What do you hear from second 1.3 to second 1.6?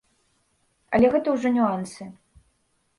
ўжо